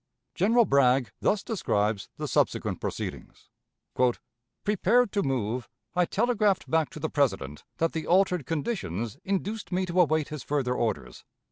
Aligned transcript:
General 0.33 0.65
Bragg 0.65 1.11
thus 1.21 1.43
describes 1.43 2.09
the 2.17 2.27
subsequent 2.27 2.81
proceedings: 2.81 3.49
"Prepared 4.63 5.11
to 5.11 5.21
move, 5.21 5.69
I 5.95 6.05
telegraphed 6.05 6.67
back 6.67 6.89
to 6.89 6.99
the 6.99 7.07
President 7.07 7.63
that 7.77 7.91
the 7.91 8.07
altered 8.07 8.47
conditions 8.47 9.19
induced 9.23 9.71
me 9.71 9.85
to 9.85 10.01
await 10.01 10.29
his 10.29 10.41
further 10.41 10.73
orders. 10.73 11.23